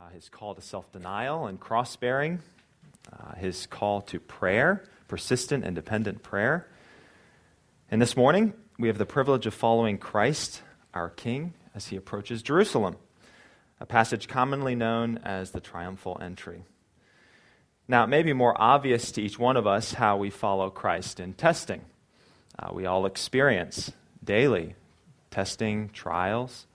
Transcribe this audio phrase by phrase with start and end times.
[0.00, 2.40] uh, his call to self denial and cross bearing,
[3.12, 6.66] uh, his call to prayer, persistent and dependent prayer.
[7.90, 10.62] And this morning, we have the privilege of following Christ,
[10.94, 12.96] our King, as he approaches Jerusalem,
[13.80, 16.64] a passage commonly known as the triumphal entry.
[17.88, 21.18] Now, it may be more obvious to each one of us how we follow Christ
[21.18, 21.82] in testing.
[22.58, 23.92] Uh, we all experience
[24.22, 24.76] daily
[25.30, 26.66] testing, trials.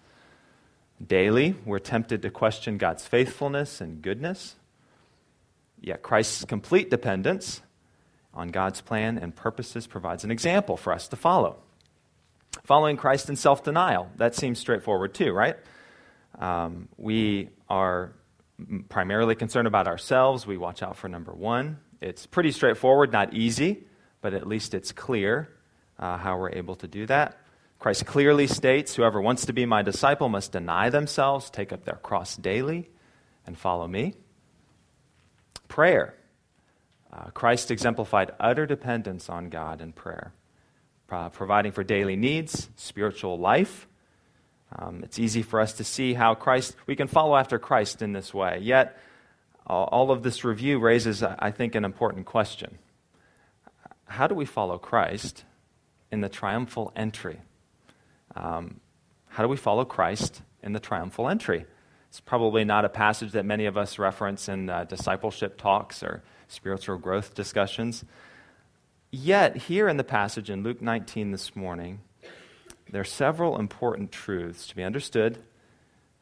[1.06, 4.56] Daily, we're tempted to question God's faithfulness and goodness.
[5.82, 7.62] Yet Christ's complete dependence
[8.34, 11.58] on God's plan and purposes provides an example for us to follow.
[12.64, 15.58] Following Christ in self denial, that seems straightforward too, right?
[16.40, 18.14] Um, we are
[18.90, 20.48] primarily concerned about ourselves.
[20.48, 21.78] We watch out for number one.
[22.02, 23.84] It's pretty straightforward, not easy,
[24.22, 25.50] but at least it's clear
[26.00, 27.38] uh, how we're able to do that.
[27.80, 31.96] Christ clearly states whoever wants to be my disciple must deny themselves, take up their
[31.96, 32.90] cross daily,
[33.46, 34.16] and follow me.
[35.68, 36.16] Prayer.
[37.12, 40.34] Uh, Christ exemplified utter dependence on God in prayer,
[41.10, 43.88] uh, providing for daily needs, spiritual life,
[44.78, 48.14] um, it's easy for us to see how Christ, we can follow after Christ in
[48.14, 48.60] this way.
[48.62, 48.98] Yet,
[49.68, 52.78] all of this review raises, I think, an important question.
[54.06, 55.44] How do we follow Christ
[56.12, 57.40] in the triumphal entry?
[58.36, 58.80] Um,
[59.28, 61.66] how do we follow Christ in the triumphal entry?
[62.10, 66.24] It's probably not a passage that many of us reference in uh, discipleship talks or
[66.48, 68.06] spiritual growth discussions.
[69.12, 72.02] Yet, here in the passage in Luke 19 this morning,
[72.90, 75.40] there are several important truths to be understood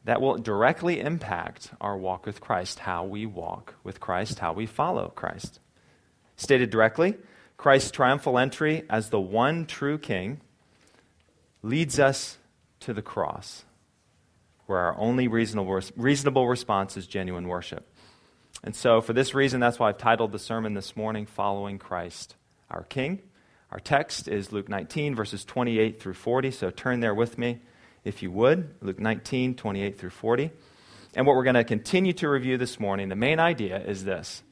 [0.04, 4.66] that will directly impact our walk with Christ, how we walk with Christ, how we
[4.66, 5.60] follow Christ.
[6.36, 7.16] Stated directly,
[7.58, 10.42] Christ's triumphal entry as the one true King
[11.64, 12.38] leads us
[12.82, 13.66] to the cross,
[14.68, 17.90] where our only reasonable, reasonable response is genuine worship.
[18.64, 22.36] And so, for this reason, that's why I've titled the sermon this morning, Following Christ,
[22.70, 23.22] our King.
[23.72, 27.60] Our text is Luke 19, verses 28 through 40, so turn there with me
[28.04, 28.76] if you would.
[28.82, 30.52] Luke 19, 28 through 40.
[31.16, 34.44] And what we're going to continue to review this morning, the main idea is this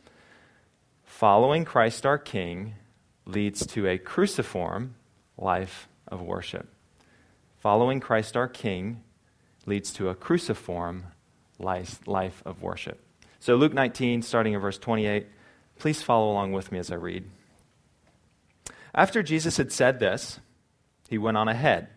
[1.04, 2.76] Following Christ our King
[3.26, 4.96] leads to a cruciform
[5.38, 6.68] life of worship.
[7.62, 9.04] Following Christ our King
[9.68, 11.06] leads to a cruciform
[11.60, 12.02] life,
[12.44, 13.00] of worship.
[13.40, 15.28] So, Luke 19, starting in verse 28,
[15.78, 17.30] please follow along with me as I read.
[18.96, 20.40] After Jesus had said this,
[21.08, 21.90] he went on ahead,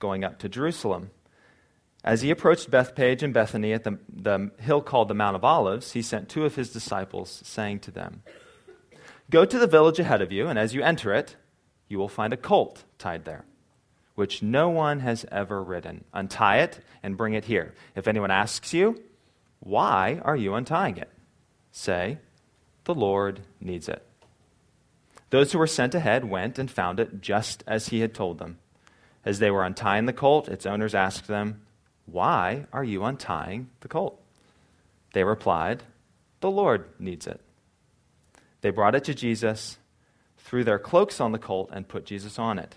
[0.00, 1.12] going up to Jerusalem.
[2.02, 5.92] As he approached Bethphage and Bethany at the, the hill called the Mount of Olives,
[5.92, 8.24] he sent two of his disciples, saying to them,
[9.30, 11.36] Go to the village ahead of you, and as you enter it,
[11.86, 13.44] you will find a colt tied there,
[14.14, 16.04] which no one has ever ridden.
[16.12, 17.74] Untie it and bring it here.
[17.96, 19.00] If anyone asks you,
[19.60, 21.10] Why are you untying it?
[21.70, 22.18] Say,
[22.84, 24.06] The Lord needs it.
[25.30, 28.58] Those who were sent ahead went and found it just as he had told them.
[29.24, 31.62] As they were untying the colt, its owners asked them,
[32.04, 34.20] Why are you untying the colt?
[35.14, 35.84] They replied,
[36.40, 37.40] The Lord needs it.
[38.60, 39.78] They brought it to Jesus,
[40.38, 42.76] threw their cloaks on the colt, and put Jesus on it.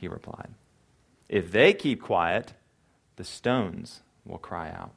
[0.00, 0.48] he replied,
[1.28, 2.54] if they keep quiet,
[3.16, 4.94] the stones will cry out.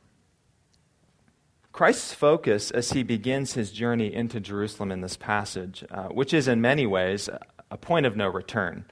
[1.73, 6.47] Christ's focus as he begins his journey into Jerusalem in this passage, uh, which is
[6.47, 7.29] in many ways
[7.69, 8.85] a point of no return,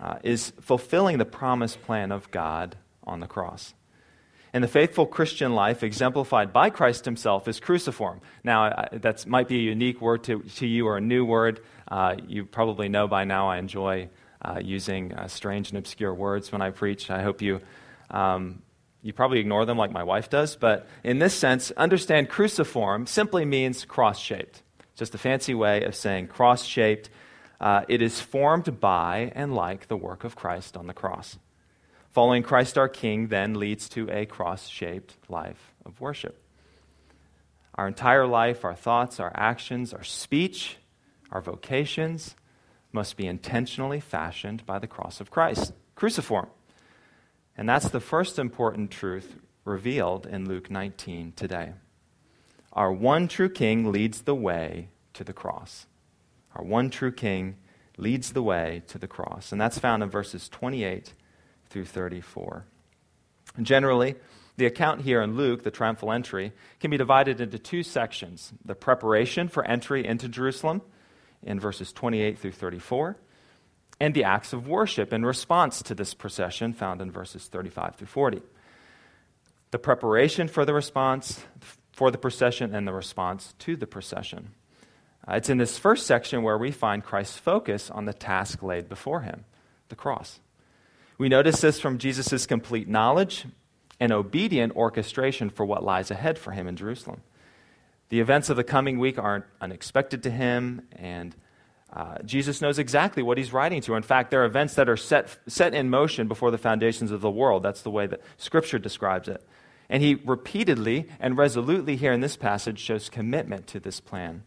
[0.00, 3.74] uh, is fulfilling the promised plan of God on the cross.
[4.52, 8.20] And the faithful Christian life, exemplified by Christ himself, is cruciform.
[8.44, 11.60] Now, that might be a unique word to, to you or a new word.
[11.88, 14.08] Uh, you probably know by now I enjoy
[14.46, 17.10] uh, using uh, strange and obscure words when I preach.
[17.10, 17.60] I hope you
[18.10, 18.62] um,
[19.02, 23.44] you probably ignore them like my wife does, but in this sense, understand cruciform simply
[23.44, 24.62] means cross shaped.
[24.94, 27.10] Just a fancy way of saying cross shaped.
[27.60, 31.38] Uh, it is formed by and like the work of Christ on the cross.
[32.10, 36.40] Following Christ our King then leads to a cross shaped life of worship.
[37.74, 40.78] Our entire life, our thoughts, our actions, our speech,
[41.30, 42.34] our vocations
[42.96, 46.48] must be intentionally fashioned by the cross of Christ, cruciform.
[47.54, 51.74] And that's the first important truth revealed in Luke 19 today.
[52.72, 55.86] our one true King leads the way to the cross.
[56.54, 57.56] Our one true King
[57.98, 59.52] leads the way to the cross.
[59.52, 61.12] And that's found in verses 28
[61.68, 62.64] through 34.
[63.62, 64.14] generally,
[64.56, 68.74] the account here in Luke, the triumphal entry, can be divided into two sections the
[68.74, 70.80] preparation for entry into Jerusalem
[71.46, 73.16] in verses 28 through 34,
[74.00, 78.06] and the acts of worship in response to this procession found in verses 35 through
[78.08, 78.42] 40.
[79.70, 81.40] The preparation for the response,
[81.92, 84.50] for the procession, and the response to the procession.
[85.26, 88.88] Uh, it's in this first section where we find Christ's focus on the task laid
[88.88, 89.44] before him,
[89.88, 90.40] the cross.
[91.18, 93.46] We notice this from Jesus' complete knowledge
[93.98, 97.22] and obedient orchestration for what lies ahead for him in Jerusalem.
[98.08, 101.34] The events of the coming week aren't unexpected to him, and
[101.92, 103.94] uh, Jesus knows exactly what he's writing to.
[103.94, 107.20] In fact, there are events that are set, set in motion before the foundations of
[107.20, 107.62] the world.
[107.62, 109.46] That's the way that Scripture describes it.
[109.88, 114.42] And he repeatedly and resolutely here in this passage shows commitment to this plan.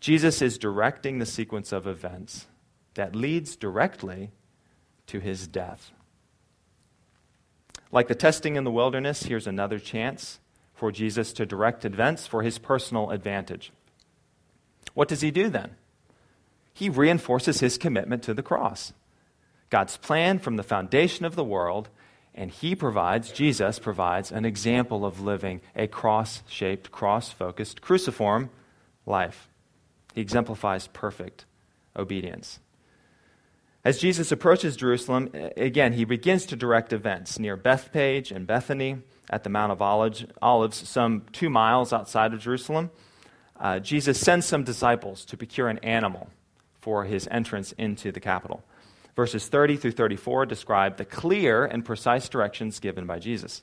[0.00, 2.46] Jesus is directing the sequence of events
[2.94, 4.30] that leads directly
[5.06, 5.90] to his death.
[7.90, 10.40] Like the testing in the wilderness, here's another chance
[10.82, 13.70] for Jesus to direct events for his personal advantage.
[14.94, 15.76] What does he do then?
[16.74, 18.92] He reinforces his commitment to the cross.
[19.70, 21.88] God's plan from the foundation of the world,
[22.34, 28.50] and he provides, Jesus provides, an example of living a cross shaped, cross focused, cruciform
[29.06, 29.48] life.
[30.16, 31.44] He exemplifies perfect
[31.96, 32.58] obedience.
[33.84, 38.98] As Jesus approaches Jerusalem, again, he begins to direct events near Bethphage and Bethany
[39.28, 42.92] at the Mount of Olives, some two miles outside of Jerusalem.
[43.58, 46.30] Uh, Jesus sends some disciples to procure an animal
[46.80, 48.62] for his entrance into the capital.
[49.16, 53.62] Verses 30 through 34 describe the clear and precise directions given by Jesus.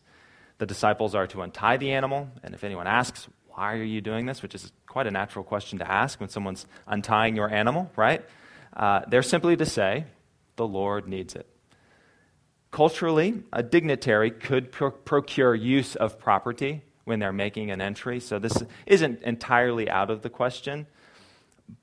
[0.57, 4.25] The disciples are to untie the animal, and if anyone asks, Why are you doing
[4.25, 4.41] this?
[4.41, 8.21] which is quite a natural question to ask when someone's untying your animal, right?
[8.75, 10.05] Uh, they're simply to say,
[10.55, 11.47] the Lord needs it.
[12.71, 18.37] Culturally, a dignitary could pro- procure use of property when they're making an entry, so
[18.37, 20.85] this isn't entirely out of the question.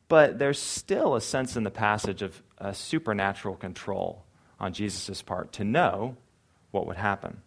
[0.08, 4.24] But there's still a sense in the passage of a supernatural control
[4.60, 6.16] on Jesus' part to know
[6.70, 7.42] what would happen.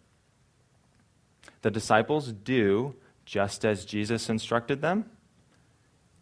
[1.62, 2.94] The disciples do
[3.24, 5.08] just as Jesus instructed them,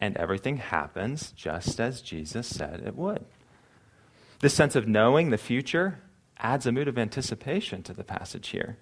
[0.00, 3.24] and everything happens just as Jesus said it would.
[4.40, 6.00] This sense of knowing the future
[6.38, 8.76] adds a mood of anticipation to the passage here.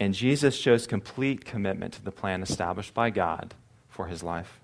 [0.00, 3.54] And Jesus shows complete commitment to the plan established by God
[3.88, 4.60] for his life.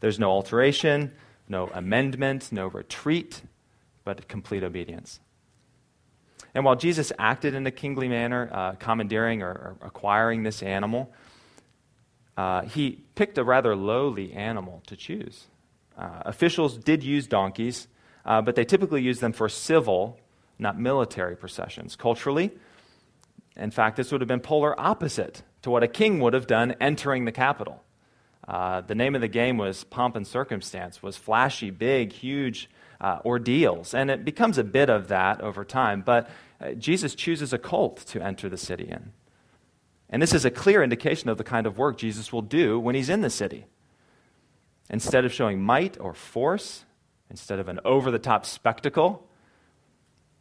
[0.00, 1.12] There's no alteration,
[1.48, 3.42] no amendment, no retreat,
[4.04, 5.20] but complete obedience.
[6.54, 11.12] And while Jesus acted in a kingly manner, uh, commandeering or, or, acquiring this animal,
[12.38, 15.46] uh, he picked a rather lowly animal to choose.
[15.98, 17.88] Uh, officials did use donkeys,
[18.24, 20.16] uh, but they typically used them for civil,
[20.56, 21.96] not military processions.
[21.96, 22.52] Culturally,
[23.56, 26.76] in fact, this would have been polar opposite to what a king would have done
[26.80, 27.82] entering the capital.
[28.46, 32.70] Uh, the name of the game was pomp and circumstance, was flashy, big, huge
[33.00, 33.94] uh, ordeals.
[33.94, 36.02] And it becomes a bit of that over time.
[36.02, 36.30] But
[36.60, 39.10] uh, Jesus chooses a colt to enter the city in.
[40.10, 42.94] And this is a clear indication of the kind of work Jesus will do when
[42.94, 43.66] he's in the city.
[44.90, 46.84] Instead of showing might or force,
[47.30, 49.28] instead of an over the top spectacle,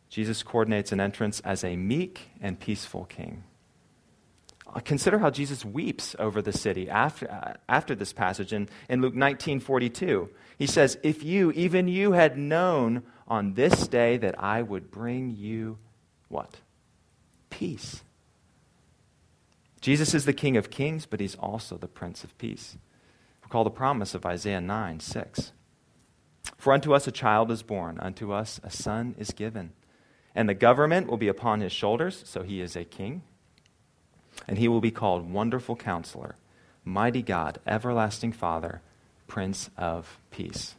[0.10, 3.44] Jesus coordinates an entrance as a meek and peaceful king.
[4.74, 9.02] Uh, consider how Jesus weeps over the city after, uh, after this passage in, in
[9.02, 10.30] Luke 19 42.
[10.58, 15.36] He says, If you, even you, had known on this day that I would bring
[15.36, 15.78] you
[16.28, 16.58] what?
[17.50, 18.02] Peace.
[19.82, 22.78] Jesus is the King of kings, but he's also the Prince of Peace.
[23.44, 25.52] Recall the promise of Isaiah 9 6.
[26.58, 29.72] For unto us a child is born, unto us a son is given.
[30.36, 33.22] And the government will be upon his shoulders, so he is a king.
[34.48, 36.36] And he will be called Wonderful Counselor,
[36.84, 38.82] Mighty God, Everlasting Father,
[39.28, 40.76] Prince of Peace.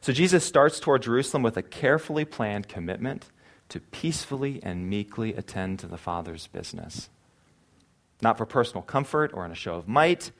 [0.00, 3.30] So Jesus starts toward Jerusalem with a carefully planned commitment
[3.68, 7.08] to peacefully and meekly attend to the Father's business
[8.22, 10.30] not for personal comfort or in a show of might,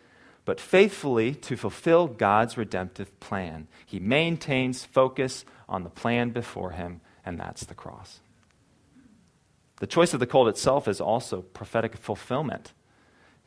[0.44, 3.68] but faithfully to fulfill God's redemptive plan.
[3.86, 8.20] He maintains focus on the plan before him, and that's the cross.
[9.80, 12.72] The choice of the colt itself is also prophetic fulfillment,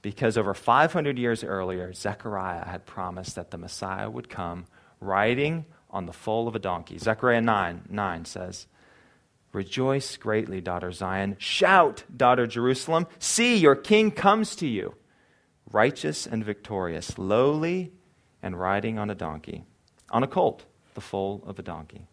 [0.01, 4.65] because over 500 years earlier, Zechariah had promised that the Messiah would come
[4.99, 6.97] riding on the foal of a donkey.
[6.97, 8.67] Zechariah 9, 9 says,
[9.55, 11.37] Rejoice greatly, daughter Zion.
[11.39, 13.07] Shout, daughter Jerusalem.
[13.19, 14.95] See, your king comes to you.
[15.71, 17.91] righteous and victorious, lowly
[18.41, 19.63] and riding on a donkey,
[20.09, 22.07] on a colt, the foal of a donkey.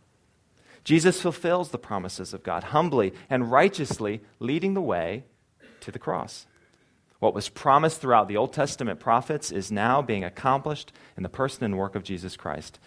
[0.84, 5.25] Jesus fulfills the promises of God, humbly and righteously leading the way
[5.80, 6.46] to the cross.
[7.20, 11.62] What was promised throughout the Old Testament prophets is now being accomplished in the person
[11.62, 12.80] and work of Jesus Christ.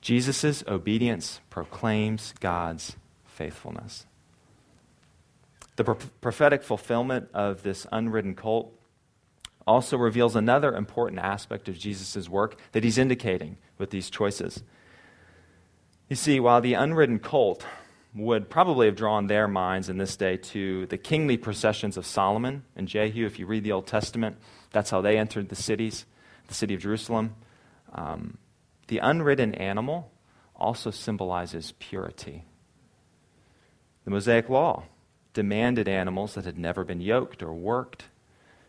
[0.00, 2.96] Jesus' obedience proclaims God's
[3.32, 4.06] faithfulness.
[5.76, 8.78] The pro- prophetic fulfillment of this unridden colt
[9.66, 14.62] also reveals another important aspect of Jesus' work that he's indicating with these choices.
[16.08, 17.64] You see, while the unridden colt
[18.14, 22.64] would probably have drawn their minds in this day to the kingly processions of Solomon
[22.76, 24.36] and Jehu, if you read the Old Testament,
[24.72, 26.04] that's how they entered the cities,
[26.48, 27.34] the city of Jerusalem.
[27.94, 28.36] Um,
[28.88, 30.10] the unridden animal
[30.54, 32.44] also symbolizes purity.
[34.04, 34.84] The Mosaic Law
[35.32, 38.04] demanded animals that had never been yoked or worked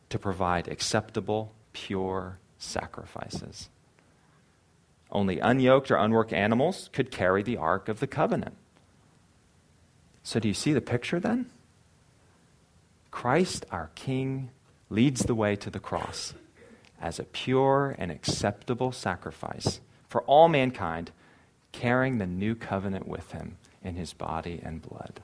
[0.10, 3.70] to provide acceptable, pure sacrifices.
[5.12, 8.56] Only unyoked or unworked animals could carry the Ark of the Covenant.
[10.24, 11.50] So, do you see the picture then?
[13.12, 14.50] Christ, our King,
[14.90, 16.34] leads the way to the cross
[17.02, 21.12] as a pure and acceptable sacrifice for all mankind,
[21.72, 25.22] carrying the new covenant with him in his body and blood.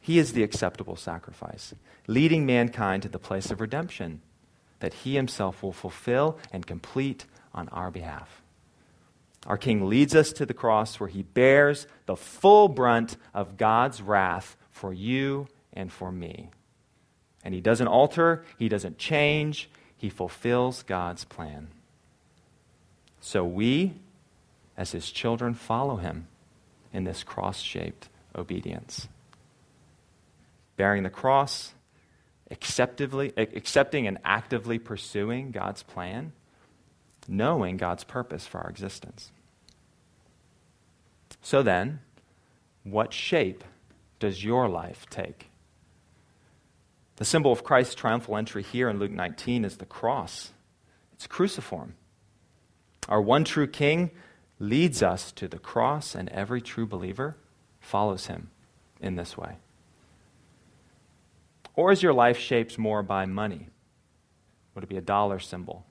[0.00, 1.74] He is the acceptable sacrifice,
[2.06, 4.20] leading mankind to the place of redemption
[4.80, 8.42] that he himself will fulfill and complete on our behalf.
[9.46, 14.02] Our King leads us to the cross where he bears the full brunt of God's
[14.02, 16.50] wrath for you and for me.
[17.44, 21.68] And he doesn't alter, he doesn't change, he fulfills God's plan.
[23.20, 23.94] So we,
[24.76, 26.26] as his children, follow him
[26.92, 29.08] in this cross shaped obedience.
[30.76, 31.72] Bearing the cross,
[32.50, 36.32] acceptively, accepting and actively pursuing God's plan,
[37.28, 39.30] knowing God's purpose for our existence.
[41.40, 42.00] So then,
[42.84, 43.64] what shape
[44.18, 45.48] does your life take?
[47.16, 50.52] The symbol of Christ's triumphal entry here in Luke 19 is the cross.
[51.12, 51.94] It's cruciform.
[53.08, 54.10] Our one true King
[54.62, 57.36] leads us to the cross, and every true believer
[57.80, 58.48] follows him
[59.00, 59.56] in this way.
[61.74, 63.68] Or is your life shaped more by money?
[64.74, 65.84] Would it be a dollar symbol?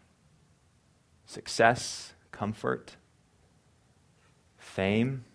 [1.25, 2.95] Success, comfort,
[4.57, 5.25] fame,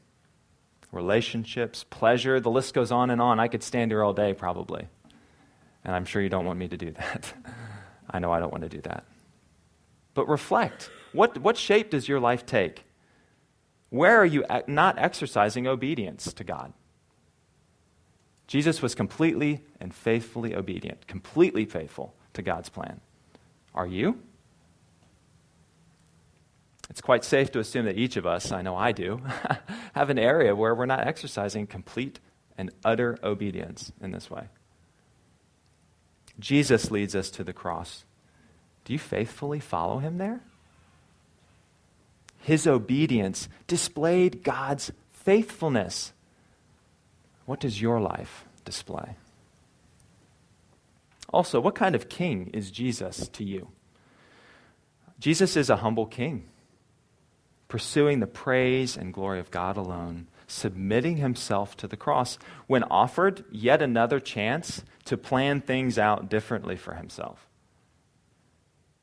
[0.91, 3.39] relationships, pleasure, the list goes on and on.
[3.39, 4.89] I could stand here all day probably.
[5.85, 7.33] And I'm sure you don't want me to do that.
[8.11, 9.05] I know I don't want to do that.
[10.15, 10.91] But reflect.
[11.13, 12.86] What, what shape does your life take?
[13.97, 16.75] Where are you not exercising obedience to God?
[18.47, 23.01] Jesus was completely and faithfully obedient, completely faithful to God's plan.
[23.75, 24.21] Are you?
[26.91, 29.23] It's quite safe to assume that each of us, I know I do,
[29.95, 32.21] have an area where we're not exercising complete
[32.59, 34.49] and utter obedience in this way.
[36.39, 38.05] Jesus leads us to the cross.
[38.85, 40.43] Do you faithfully follow him there?
[42.47, 46.13] His obedience displayed God's faithfulness.
[47.45, 49.17] What does your life display?
[51.31, 53.67] Also, what kind of king is Jesus to you?
[55.19, 56.45] Jesus is a humble king,
[57.67, 62.39] pursuing the praise and glory of God alone, submitting himself to the cross
[62.69, 67.49] when offered yet another chance to plan things out differently for himself.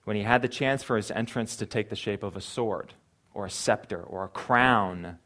[0.06, 2.94] When he had the chance for his entrance to take the shape of a sword
[3.34, 5.18] or a scepter or a crown,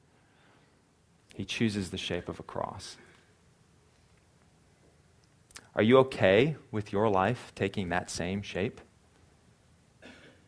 [1.33, 2.97] he chooses the shape of a cross.
[5.75, 8.81] Are you okay with your life taking that same shape?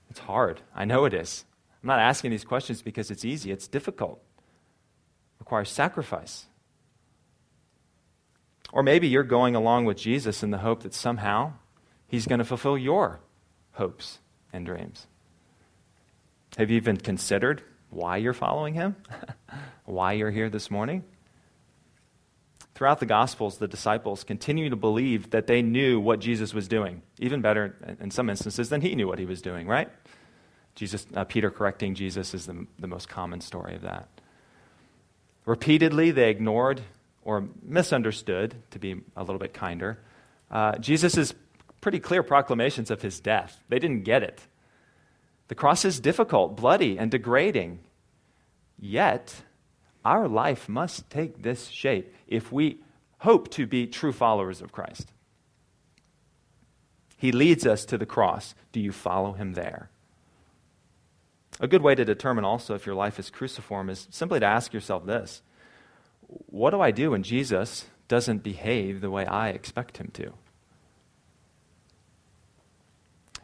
[0.10, 0.62] It's hard.
[0.76, 1.46] I know it is.
[1.84, 4.20] I'm not asking these questions because it's easy, it's difficult.
[4.38, 6.48] It requires sacrifice.
[8.74, 11.54] Or maybe you're going along with Jesus in the hope that somehow
[12.08, 13.20] he's going to fulfill your
[13.74, 14.20] hopes
[14.52, 15.08] and dreams.
[16.60, 18.98] Have you even considered why you're following him?
[19.86, 21.06] why you're here this morning?
[22.76, 27.02] Throughout the Gospels, the disciples continue to believe that they knew what Jesus was doing,
[27.18, 29.88] even better in some instances than he knew what he was doing, right?
[30.76, 34.10] Jesus, uh, Peter correcting Jesus is the, the most common story of that.
[35.46, 36.82] Repeatedly, they ignored
[37.24, 39.98] or misunderstood, to be a little bit kinder,
[40.52, 41.34] uh, Jesus'
[41.80, 43.64] pretty clear proclamations of his death.
[43.70, 44.42] They didn't get it.
[45.50, 47.80] The cross is difficult, bloody, and degrading.
[48.80, 49.42] Yet,
[50.06, 52.80] our life must take this shape if we
[53.20, 55.12] hope to be true followers of Christ.
[57.18, 58.56] He leads us to the cross.
[58.72, 59.90] Do you follow him there?
[61.60, 64.72] A good way to determine also if your life is cruciform is simply to ask
[64.72, 65.42] yourself this
[66.28, 70.34] What do I do when Jesus doesn't behave the way I expect him to?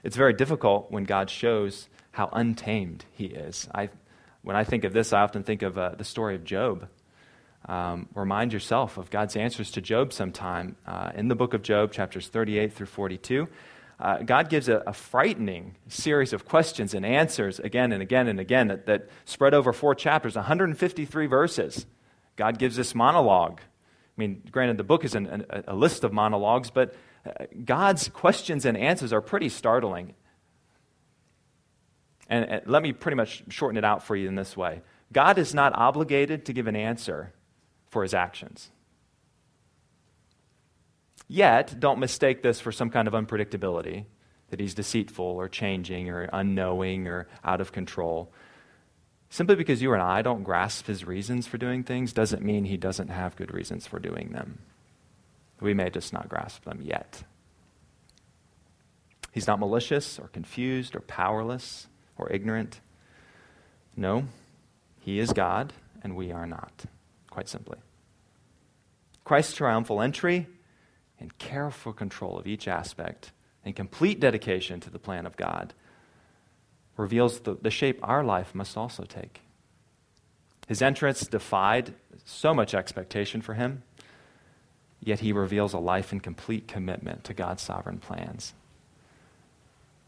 [0.05, 3.67] It's very difficult when God shows how untamed he is.
[3.73, 3.89] I,
[4.43, 6.87] when I think of this, I often think of uh, the story of Job.
[7.67, 10.75] Um, remind yourself of God's answers to Job sometime.
[10.85, 13.47] Uh, in the book of Job, chapters 38 through 42,
[13.99, 18.39] uh, God gives a, a, frightening series of questions and answers again and again and
[18.39, 21.87] again that, that spread over four chapters, 153 verses.
[22.35, 23.59] God gives this monologue.
[23.59, 26.93] I mean, granted, the book is an, an, a list of monologues, but
[27.63, 30.13] God's questions and answers are pretty startling.
[32.27, 35.53] And, let me pretty much shorten it out for you in this way God is
[35.53, 37.33] not obligated to give an answer
[37.89, 38.71] for his actions.
[41.27, 44.05] Yet, don't mistake this for some kind of unpredictability,
[44.49, 48.31] that he's deceitful or changing or unknowing or out of control.
[49.29, 52.77] Simply because you and I don't grasp his reasons for doing things doesn't mean he
[52.77, 54.59] doesn't have good reasons for doing them.
[55.61, 57.23] We may just not grasp them yet.
[59.31, 62.79] He's not malicious or confused or powerless or ignorant.
[63.95, 64.25] No,
[64.99, 66.85] he is God and we are not,
[67.29, 67.77] quite simply.
[69.23, 70.47] Christ's triumphal entry
[71.19, 73.31] and careful control of each aspect
[73.63, 75.73] and complete dedication to the plan of God
[76.95, 79.41] reveals the, the shape our life must also take.
[80.67, 81.93] His entrance defied
[82.23, 83.83] so much expectation for him,
[84.99, 88.53] yet he reveals a life in complete commitment to God's sovereign plans.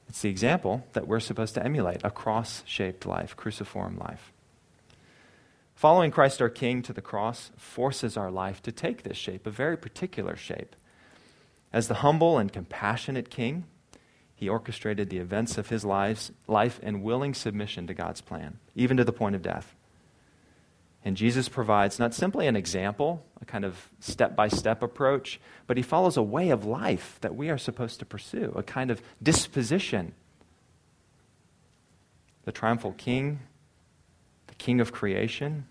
[0.09, 4.31] It's the example that we're supposed to emulate a cross shaped life, cruciform life.
[5.75, 9.51] Following Christ our King to the cross forces our life to take this shape, a
[9.51, 10.75] very particular shape.
[11.71, 13.65] As the humble and compassionate king,
[14.33, 19.03] he orchestrated the events of his life in willing submission to God's plan, even to
[19.03, 19.75] the point of death.
[21.05, 25.77] And Jesus provides not simply an example, a kind of step by step approach, but
[25.77, 29.01] he follows a way of life that we are supposed to pursue, a kind of
[29.21, 30.13] disposition.
[32.45, 33.39] The triumphal king,
[34.47, 35.65] the king of creation,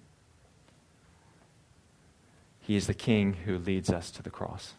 [2.61, 4.75] he is the king who leads us to the cross.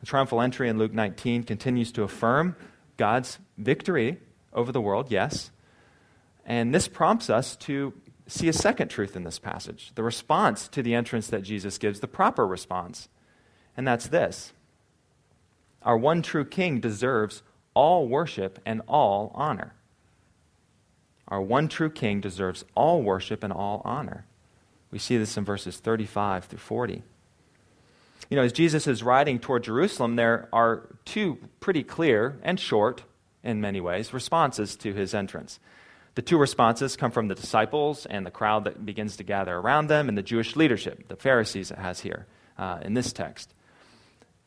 [0.00, 2.56] The triumphal entry in Luke 19 continues to affirm
[2.96, 4.18] God's victory
[4.52, 5.50] over the world, yes.
[6.44, 7.92] And this prompts us to
[8.30, 12.00] see a second truth in this passage the response to the entrance that Jesus gives,
[12.00, 13.08] the proper response.
[13.76, 14.52] And that's this
[15.82, 17.42] Our one true King deserves
[17.74, 19.74] all worship and all honor.
[21.28, 24.26] Our one true King deserves all worship and all honor.
[24.90, 27.02] We see this in verses 35 through 40.
[28.28, 33.04] You know, as Jesus is riding toward Jerusalem, there are two pretty clear and short,
[33.42, 35.60] in many ways, responses to his entrance.
[36.14, 39.86] The two responses come from the disciples and the crowd that begins to gather around
[39.86, 42.26] them, and the Jewish leadership, the Pharisees, it has here
[42.58, 43.54] uh, in this text.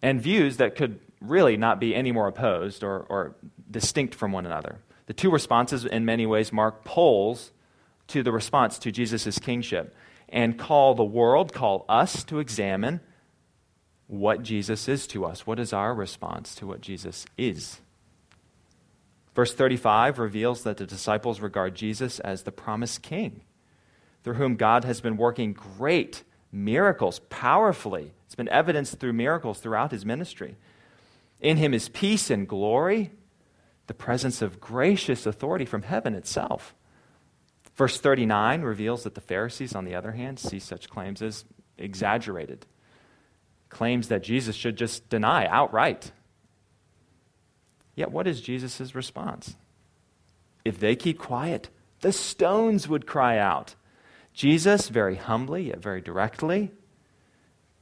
[0.02, 3.36] And views that could really not be any more opposed or, or
[3.71, 4.80] distinct from one another.
[5.06, 7.52] The two responses, in many ways, mark poles
[8.08, 9.95] to the response to Jesus' kingship
[10.30, 12.99] and call the world, call us to examine
[14.08, 15.47] what Jesus is to us.
[15.47, 17.80] What is our response to what Jesus is?
[19.36, 23.41] Verse 35 reveals that the disciples regard Jesus as the promised king,
[24.24, 28.13] through whom God has been working great miracles powerfully.
[28.26, 30.56] It's been evidenced through miracles throughout his ministry.
[31.39, 33.12] In him is peace and glory,
[33.88, 36.76] the presence of gracious authority from heaven itself.
[37.76, 41.43] Verse 39 reveals that the Pharisees, on the other hand, see such claims as
[41.78, 42.67] exaggerated
[43.74, 46.12] claims that Jesus should just deny outright.
[47.95, 49.56] Yet, what is Jesus' response?
[50.65, 51.69] If they keep quiet,
[52.01, 53.75] the stones would cry out.
[54.34, 56.71] Jesus, very humbly, yet very directly,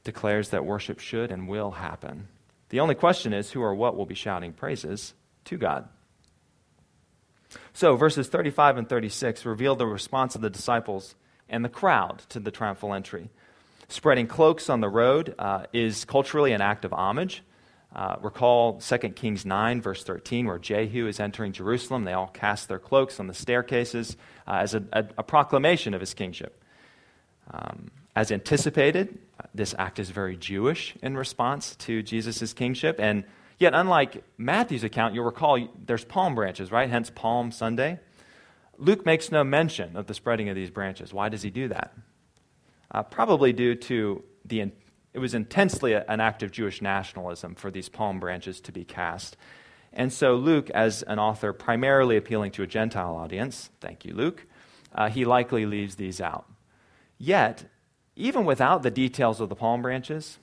[0.04, 2.28] declares that worship should and will happen.
[2.68, 5.14] The only question is who or what will be shouting praises
[5.46, 5.88] to God.
[7.72, 11.14] So, verses 35 and 36 reveal the response of the disciples
[11.48, 13.30] and the crowd to the triumphal entry.
[13.88, 17.42] Spreading cloaks on the road uh, is culturally an act of homage.
[17.94, 22.04] Uh, recall 2 Kings 9, verse 13, where Jehu is entering Jerusalem.
[22.04, 26.00] They all cast their cloaks on the staircases uh, as a, a, a, proclamation of
[26.00, 26.62] his kingship.
[27.50, 29.18] Um, as anticipated,
[29.54, 32.96] this act is very Jewish in response to Jesus' kingship.
[32.98, 33.24] And
[33.58, 36.88] yet, unlike Matthew's account, you'll recall there's palm branches, right?
[36.88, 38.00] Hence Palm Sunday.
[38.78, 41.12] Luke makes no mention of the spreading of these branches.
[41.12, 41.92] Why does he do that?
[42.92, 44.60] uh, probably due to the
[45.14, 49.36] It was intensely an act of Jewish nationalism for these palm branches to be cast.
[49.92, 54.46] And so, Luke, as an author primarily appealing to a Gentile audience, thank you, Luke,
[54.94, 56.46] uh, he likely leaves these out.
[57.18, 57.66] Yet,
[58.16, 60.38] even without the details of the palm branches,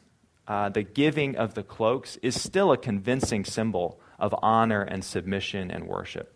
[0.47, 5.71] uh, the giving of the cloaks is still a convincing symbol of honor and submission
[5.71, 6.35] and worship.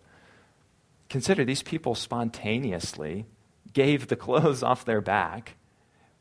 [1.10, 3.26] Consider these people spontaneously
[3.74, 5.56] gave the clothes off their back,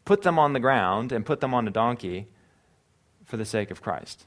[0.05, 2.29] put them on the ground, and put them on a donkey
[3.25, 4.27] for the sake of Christ.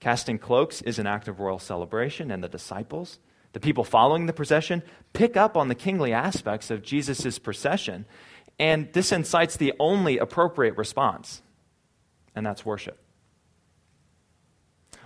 [0.00, 3.18] Casting cloaks is an act of royal celebration, and the disciples,
[3.52, 8.04] the people following the procession, pick up on the kingly aspects of Jesus' procession,
[8.58, 11.42] and this incites the only appropriate response,
[12.34, 12.98] and that's worship.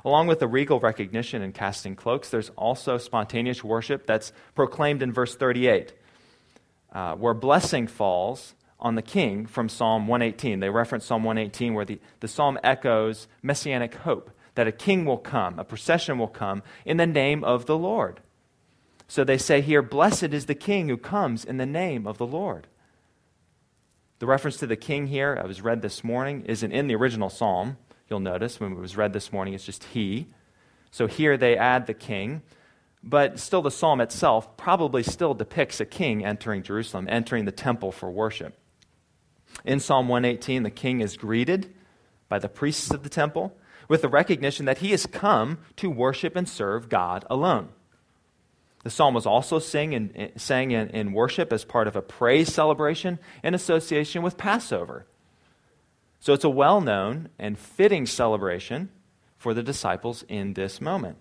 [0.04, 5.12] Along with the regal recognition and casting cloaks, there's also spontaneous worship that's proclaimed in
[5.12, 5.92] verse 38
[6.92, 10.60] uh, where blessing falls on the king from Psalm 118.
[10.60, 15.18] They reference Psalm 118, where the, the psalm echoes messianic hope that a king will
[15.18, 18.20] come, a procession will come in the name of the Lord.
[19.06, 22.26] So they say here, Blessed is the king who comes in the name of the
[22.26, 22.66] Lord.
[24.18, 27.30] The reference to the king here, I was read this morning, isn't in the original
[27.30, 27.76] psalm.
[28.10, 30.26] You'll notice when it was read this morning, it's just he.
[30.90, 32.42] So here they add the king.
[33.02, 37.92] But still, the psalm itself probably still depicts a king entering Jerusalem, entering the temple
[37.92, 38.56] for worship.
[39.64, 41.72] In Psalm 118, the king is greeted
[42.28, 43.56] by the priests of the temple
[43.88, 47.70] with the recognition that he has come to worship and serve God alone.
[48.84, 52.02] The psalm was also sing in, eh, sang in, in worship as part of a
[52.02, 55.06] praise celebration in association with Passover.
[56.20, 58.90] So it's a well known and fitting celebration
[59.36, 61.18] for the disciples in this moment.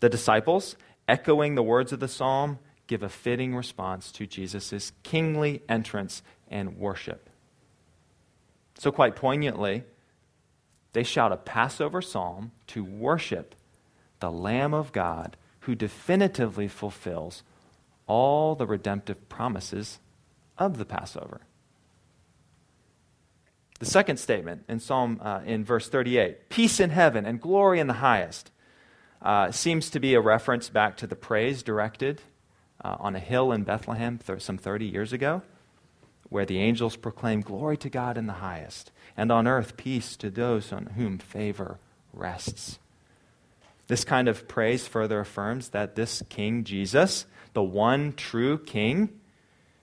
[0.00, 0.76] The disciples,
[1.08, 6.22] echoing the words of the psalm, give a fitting response to Jesus' kingly entrance
[6.54, 7.28] and worship.
[8.78, 9.84] So, quite poignantly,
[10.94, 13.54] they shout a Passover psalm to worship
[14.20, 17.42] the Lamb of God who definitively fulfills
[18.06, 19.98] all the redemptive promises
[20.56, 21.40] of the Passover.
[23.80, 27.88] The second statement in Psalm uh, in verse 38 peace in heaven and glory in
[27.88, 28.52] the highest
[29.20, 32.22] uh, seems to be a reference back to the praise directed
[32.84, 35.42] uh, on a hill in Bethlehem th- some 30 years ago,
[36.28, 40.30] where the angels proclaim glory to God in the highest, and on earth peace to
[40.30, 41.78] those on whom favor
[42.12, 42.78] rests.
[43.86, 49.20] This kind of praise further affirms that this King Jesus, the one true King,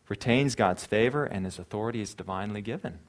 [0.09, 2.99] retains God's favor and his authority is divinely given.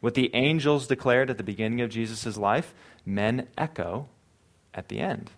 [0.00, 2.72] What the angels declared at the beginning of Jesus' life,
[3.04, 4.08] men echo
[4.72, 5.30] at the end.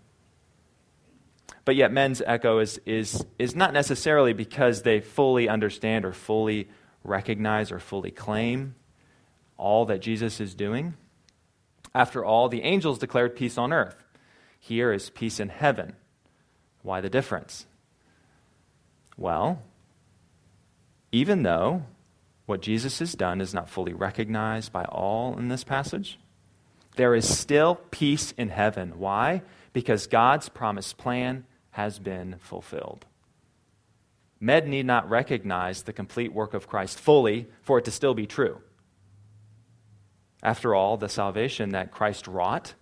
[1.64, 6.68] But yet, men's echo is, is, is not necessarily because they fully understand or fully
[7.04, 8.74] recognize or fully claim
[9.56, 10.94] all that Jesus is doing.
[11.94, 14.02] After all, the angels declared peace on earth.
[14.58, 15.94] Here is peace in heaven.
[16.82, 17.66] Why the difference?
[19.16, 19.62] Well,
[21.10, 21.82] even though
[22.46, 26.18] what Jesus has done is not fully recognized by all in this passage,
[26.96, 28.98] there is still peace in heaven.
[28.98, 29.42] Why?
[29.72, 33.06] Because God's promised plan has been fulfilled.
[34.42, 38.26] Men need not recognize the complete work of Christ fully for it to still be
[38.26, 38.60] true.
[40.42, 42.74] After all, the salvation that Christ wrought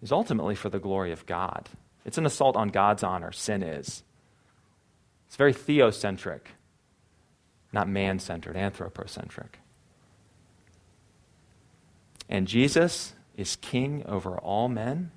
[0.00, 1.68] is ultimately for the glory of God.
[2.06, 4.04] It's an assault on God's honor, sin is.
[5.26, 6.40] It's very theocentric,
[7.74, 9.58] not man centered, anthropocentric.
[12.26, 15.10] And Jesus is king over all men,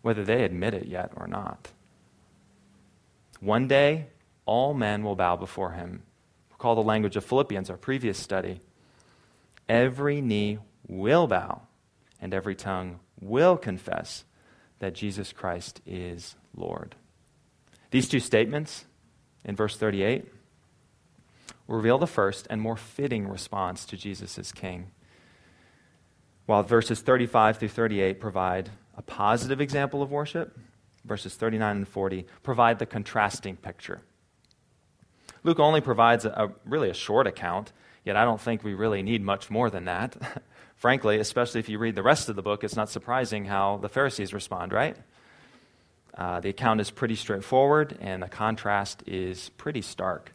[0.00, 1.68] whether they admit it yet or not.
[3.40, 4.06] One day,
[4.48, 6.02] all men will bow before him.
[6.50, 8.60] Recall the language of Philippians, our previous study.
[9.68, 11.62] Every knee will bow,
[12.20, 14.24] and every tongue will confess
[14.78, 16.96] that Jesus Christ is Lord.
[17.90, 18.86] These two statements
[19.44, 20.24] in verse 38
[21.66, 24.90] reveal the first and more fitting response to Jesus as King
[26.48, 30.58] while verses 35 through 38 provide a positive example of worship,
[31.04, 34.00] verses 39 and 40 provide the contrasting picture.
[35.44, 37.72] Luke only provides a, a, really a short account,
[38.04, 40.16] yet I don't think we really need much more than that.
[40.76, 43.88] Frankly, especially if you read the rest of the book, it's not surprising how the
[43.88, 44.96] Pharisees respond, right?
[46.16, 50.32] Uh, the account is pretty straightforward, and the contrast is pretty stark.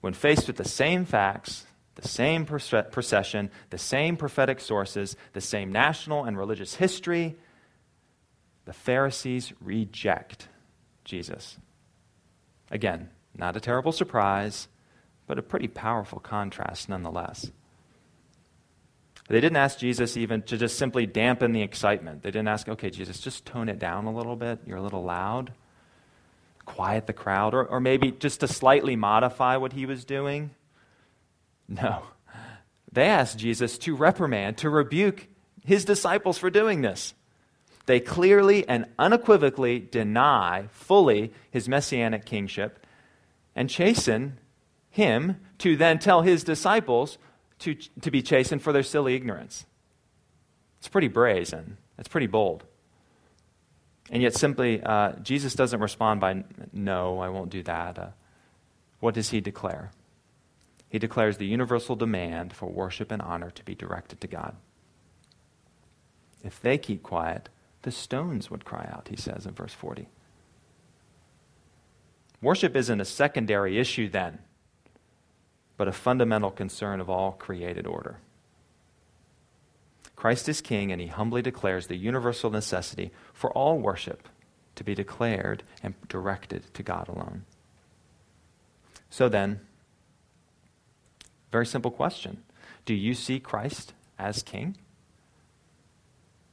[0.00, 1.66] When faced with the same facts,
[2.00, 7.36] the same procession, the same prophetic sources, the same national and religious history.
[8.64, 10.48] The Pharisees reject
[11.04, 11.58] Jesus.
[12.70, 14.68] Again, not a terrible surprise,
[15.26, 17.50] but a pretty powerful contrast nonetheless.
[19.28, 22.22] They didn't ask Jesus even to just simply dampen the excitement.
[22.22, 24.58] They didn't ask, okay, Jesus, just tone it down a little bit.
[24.66, 25.52] You're a little loud.
[26.64, 27.54] Quiet the crowd.
[27.54, 30.50] Or, or maybe just to slightly modify what he was doing.
[31.68, 32.02] No.
[32.90, 35.28] They asked Jesus to reprimand, to rebuke
[35.64, 37.14] his disciples for doing this.
[37.86, 42.79] They clearly and unequivocally deny fully his messianic kingship
[43.60, 44.38] and chasten
[44.88, 47.18] him to then tell his disciples
[47.58, 49.66] to, to be chastened for their silly ignorance.
[50.78, 51.76] It's pretty brazen.
[51.98, 52.64] It's pretty bold.
[54.10, 56.42] And yet, simply, uh, Jesus doesn't respond by,
[56.72, 57.98] no, I won't do that.
[57.98, 58.06] Uh,
[59.00, 59.90] what does he declare?
[60.88, 64.56] He declares the universal demand for worship and honor to be directed to God.
[66.42, 67.50] If they keep quiet,
[67.82, 70.08] the stones would cry out, he says in verse 40.
[72.42, 74.40] Worship isn't a secondary issue then
[75.80, 78.18] but a fundamental concern of all created order.
[80.14, 84.28] Christ is king, and he humbly declares the universal necessity for all worship
[84.74, 87.46] to be declared and directed to God alone.
[89.08, 89.60] So then,
[91.50, 92.42] very simple question
[92.84, 94.76] Do you see Christ as king?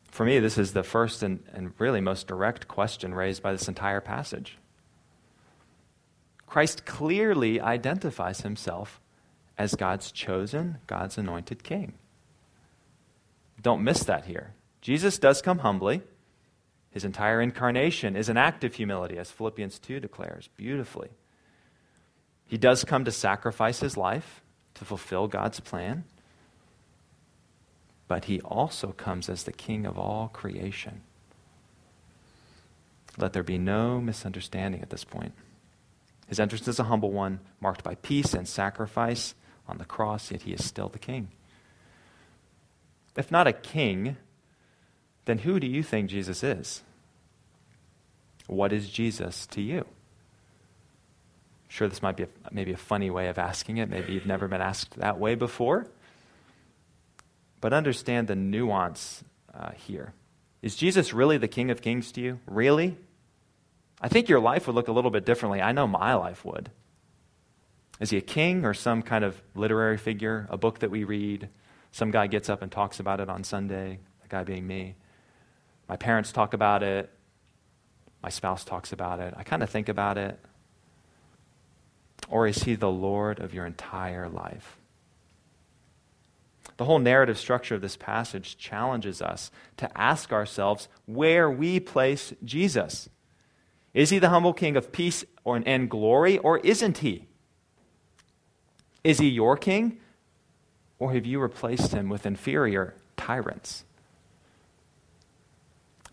[0.09, 3.67] For me, this is the first and, and really most direct question raised by this
[3.67, 4.57] entire passage.
[6.47, 8.99] Christ clearly identifies himself
[9.57, 11.93] as God's chosen, God's anointed king.
[13.61, 14.53] Don't miss that here.
[14.81, 16.01] Jesus does come humbly.
[16.91, 21.09] His entire incarnation is an act of humility, as Philippians 2 declares beautifully.
[22.47, 24.41] He does come to sacrifice his life
[24.75, 26.05] to fulfill God's plan,
[28.07, 31.01] but he also comes as the king of all creation.
[33.17, 35.33] Let there be no misunderstanding at this point.
[36.27, 39.33] His entrance is a humble one, marked by peace and sacrifice
[39.67, 41.29] on the cross, yet he is still the king.
[43.15, 44.17] If not a king,
[45.25, 46.83] then who do you think Jesus is?
[48.47, 49.85] What is Jesus to you?
[51.67, 53.89] Sure, this might be a, maybe a funny way of asking it.
[53.89, 55.87] Maybe you've never been asked that way before.
[57.59, 60.13] But understand the nuance uh, here.
[60.61, 62.39] Is Jesus really the King of Kings to you?
[62.45, 62.97] Really?
[64.01, 65.61] I think your life would look a little bit differently.
[65.61, 66.69] I know my life would.
[67.99, 71.49] Is he a king or some kind of literary figure, a book that we read?
[71.91, 74.95] Some guy gets up and talks about it on Sunday, the guy being me.
[75.89, 77.09] My parents talk about it.
[78.21, 79.33] My spouse talks about it.
[79.35, 80.39] I kind of think about it.
[82.29, 84.77] Or is he the Lord of your entire life?
[86.75, 92.33] The whole narrative structure of this passage challenges us to ask ourselves where we place
[92.43, 93.09] Jesus.
[93.97, 97.25] Is he the humble king of peace or, and glory, or isn't he?
[99.03, 99.97] Is he your king?
[100.99, 103.85] Or have you replaced him with inferior tyrants?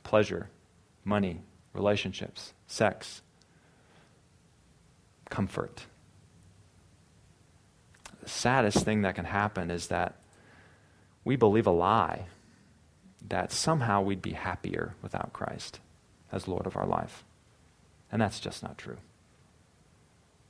[0.02, 0.48] Pleasure,
[1.04, 1.42] money,
[1.74, 3.20] relationships, sex,
[5.28, 5.84] comfort.
[8.22, 10.16] The saddest thing that can happen is that
[11.22, 12.28] we believe a lie
[13.28, 15.80] that somehow we'd be happier without Christ
[16.32, 17.24] as Lord of our life.
[18.14, 18.98] And that's just not true.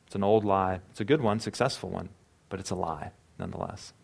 [0.07, 0.81] It's an old lie.
[0.91, 2.11] It's a good one, successful one,
[2.51, 3.95] but it's a lie nonetheless.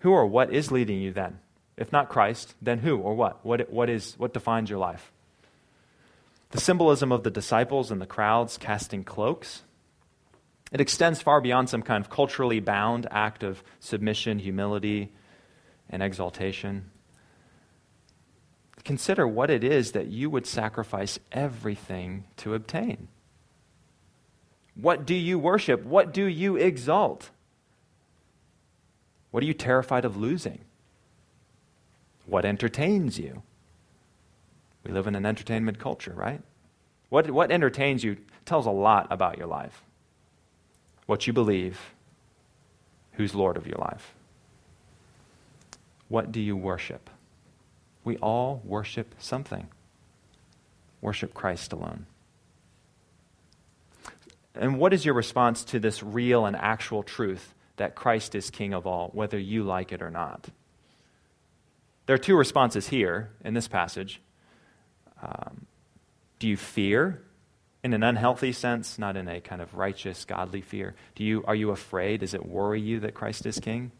[0.00, 1.38] Who or what is leading you then?
[1.76, 3.46] If not Christ, then who or what?
[3.46, 5.12] What, what, is, what defines your life?
[6.50, 9.62] The symbolism of the disciples and the crowds casting cloaks,
[10.72, 15.12] it extends far beyond some kind of culturally bound act of submission, humility,
[15.88, 16.90] and exaltation.
[18.84, 23.08] Consider what it is that you would sacrifice everything to obtain.
[24.74, 25.84] What do you worship?
[25.84, 27.30] What do you exalt?
[29.30, 30.60] What are you terrified of losing?
[32.26, 33.42] What entertains you?
[34.84, 36.40] We live in an entertainment culture, right?
[37.10, 39.82] What, what entertains you tells a lot about your life.
[41.06, 41.78] What you believe,
[43.12, 44.14] who's Lord of your life.
[46.08, 47.10] What do you worship?
[48.04, 49.68] We all worship something.
[51.00, 52.06] Worship Christ alone.
[54.54, 58.74] And what is your response to this real and actual truth that Christ is King
[58.74, 60.48] of all, whether you like it or not?
[62.06, 64.20] There are two responses here in this passage.
[65.22, 65.66] Um,
[66.38, 67.22] do you fear
[67.84, 70.94] in an unhealthy sense, not in a kind of righteous, godly fear?
[71.14, 72.20] Do you, are you afraid?
[72.20, 73.92] Does it worry you that Christ is King?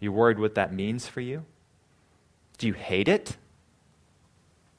[0.00, 1.44] You worried what that means for you?
[2.60, 3.38] Do you hate it?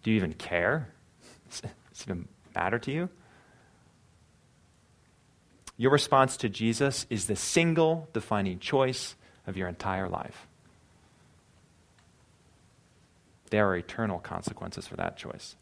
[0.04, 0.88] Do you even care?
[1.50, 3.10] Does it even matter to you?
[5.78, 9.16] Your response to Jesus is the single defining choice
[9.48, 10.46] of your entire life.
[13.50, 15.56] There are eternal consequences for that choice.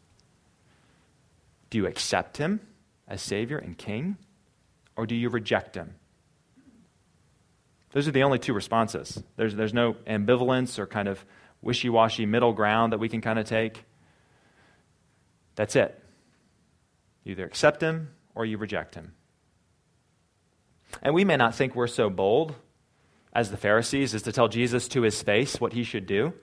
[1.69, 2.59] Do you accept him
[3.07, 4.17] as Savior and King,
[4.97, 5.95] or do you reject him?
[7.93, 9.23] Those are the only two responses.
[9.37, 11.23] There's, there's no ambivalence or kind of
[11.61, 13.83] wishy washy middle ground that we can kind of take.
[15.55, 16.01] That's it.
[17.23, 19.13] You either accept him or you reject him.
[21.01, 22.55] And we may not think we're so bold
[23.33, 26.33] as the Pharisees as to tell Jesus to his face what he should do.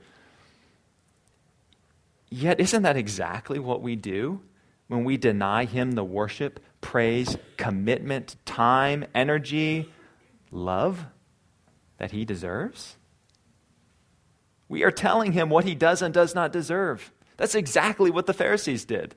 [2.28, 4.40] Yet, isn't that exactly what we do
[4.88, 9.90] when we deny him the worship, praise, commitment, time, energy,
[10.50, 11.06] love
[11.98, 12.96] that he deserves?
[14.68, 17.12] We are telling him what he does and does not deserve.
[17.36, 19.14] That's exactly what the Pharisees did.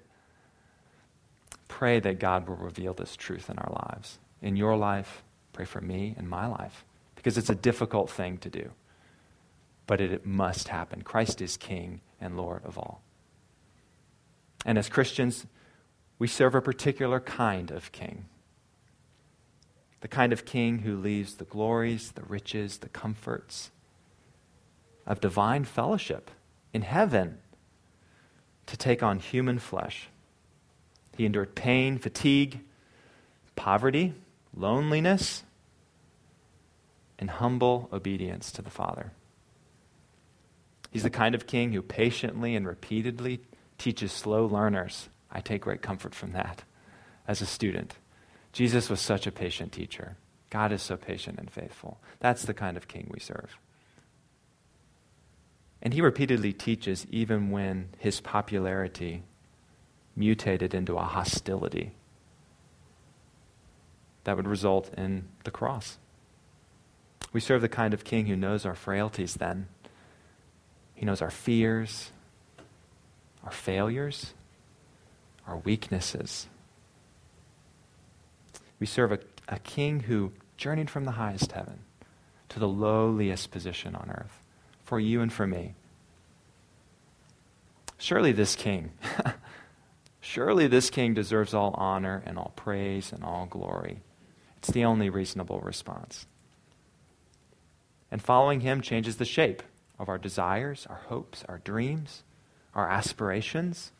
[1.67, 4.19] Pray that God will reveal this truth in our lives.
[4.41, 6.85] In your life, pray for me and my life,
[7.15, 8.71] because it's a difficult thing to do.
[9.87, 11.01] But it, it must happen.
[11.01, 13.01] Christ is King and Lord of all.
[14.65, 15.45] And as Christians,
[16.19, 18.25] we serve a particular kind of king.
[20.01, 23.71] The kind of king who leaves the glories, the riches, the comforts
[25.09, 26.31] of divine fellowship
[26.71, 27.39] in heaven
[28.67, 30.07] to take on human flesh.
[31.17, 32.61] He endured pain, fatigue,
[33.55, 34.13] poverty,
[34.55, 35.43] loneliness,
[37.17, 39.11] and humble obedience to the Father.
[40.91, 43.41] He's the kind of king who patiently and repeatedly
[43.77, 45.09] teaches slow learners.
[45.31, 46.63] I take great comfort from that
[47.27, 47.95] as a student.
[48.53, 50.15] Jesus was such a patient teacher.
[50.49, 51.99] God is so patient and faithful.
[52.19, 53.59] That's the kind of king we serve.
[55.81, 59.23] And he repeatedly teaches even when his popularity
[60.15, 61.93] mutated into a hostility
[64.25, 65.97] that would result in the cross.
[67.31, 69.67] We serve the kind of king who knows our frailties then.
[70.93, 72.11] He knows our fears,
[73.43, 74.33] our failures,
[75.47, 76.47] our weaknesses.
[78.79, 81.79] We serve a, a king who journeyed from the highest heaven
[82.49, 84.38] to the lowliest position on earth
[84.89, 85.75] for you and for me.
[87.99, 88.91] Surely this king,
[90.19, 94.01] surely this king deserves all honor and all praise and all glory.
[94.57, 96.25] It's the only reasonable response.
[98.09, 99.61] And following him changes the shape
[99.99, 102.23] of our desires, our hopes, our dreams,
[102.73, 103.91] our aspirations.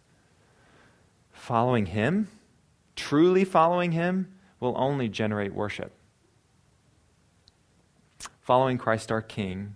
[1.32, 2.30] Following him,
[2.95, 5.91] truly following him, will only generate worship.
[8.41, 9.75] Following Christ our King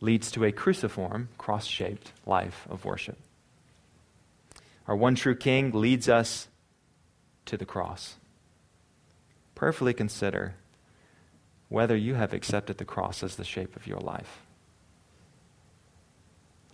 [0.00, 3.18] leads to a cruciform, cross shaped life of worship.
[4.86, 6.48] Our one true King leads us
[7.46, 8.16] to the cross.
[9.54, 10.54] Prayerfully consider
[11.68, 14.40] whether you have accepted the cross as the shape of your life,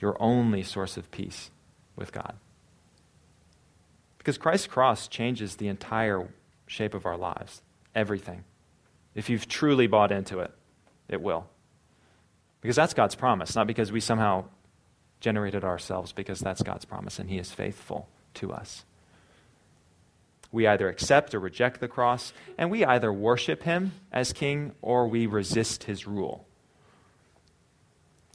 [0.01, 1.51] your only source of peace
[1.97, 2.37] with God.
[4.19, 6.29] Because Christ's cross changes the entire
[6.67, 7.61] shape of our lives,
[7.95, 8.45] everything.
[9.15, 10.53] If you've truly bought into it,
[11.09, 11.49] it will.
[12.67, 14.47] Because that's God's promise, not because we somehow
[15.21, 18.85] generated ourselves, because that's God's promise, and He is faithful to us.
[20.51, 25.07] We either accept or reject the cross, and we either worship Him as King or
[25.07, 26.45] we resist His rule.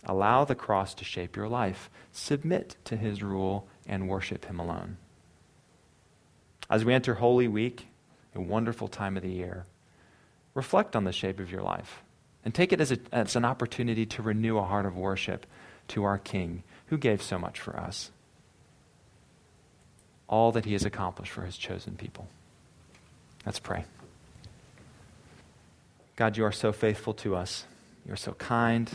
[0.05, 1.89] Allow the cross to shape your life.
[2.13, 4.95] Submit to His rule and worship Him alone.
[6.69, 7.85] As we enter Holy Week,
[8.33, 9.65] a wonderful time of the year,
[10.53, 12.01] reflect on the shape of your life.
[12.43, 15.45] And take it as, a, as an opportunity to renew a heart of worship
[15.89, 18.11] to our King who gave so much for us.
[20.27, 22.27] All that he has accomplished for his chosen people.
[23.45, 23.85] Let's pray.
[26.15, 27.65] God, you are so faithful to us.
[28.05, 28.91] You are so kind.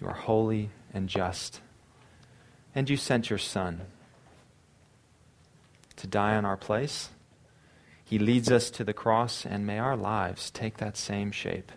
[0.00, 1.60] You are holy and just.
[2.74, 3.82] And you sent your Son
[5.96, 7.10] to die in our place.
[8.04, 11.72] He leads us to the cross, and may our lives take that same shape.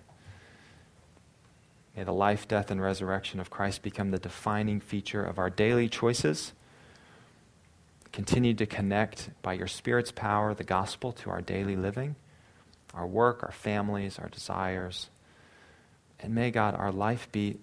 [1.99, 5.89] May the life, death, and resurrection of Christ become the defining feature of our daily
[5.89, 6.53] choices.
[8.13, 12.15] Continue to connect by your Spirit's power the gospel to our daily living,
[12.93, 15.09] our work, our families, our desires.
[16.21, 17.57] And may God, our life be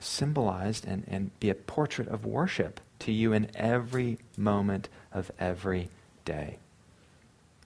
[0.00, 5.88] symbolized and, and be a portrait of worship to you in every moment of every
[6.26, 6.58] day.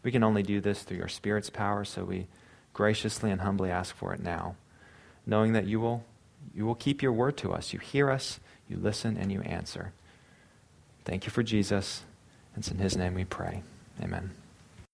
[0.05, 2.29] We can only do this through your Spirit's power, so we
[2.75, 4.55] graciously and humbly ask for it now
[5.27, 6.05] knowing that you will,
[6.55, 7.73] you will keep your word to us.
[7.73, 9.93] You hear us, you listen, and you answer.
[11.05, 12.03] Thank you for Jesus.
[12.55, 13.63] And it's in his name we pray.
[14.03, 14.40] Amen.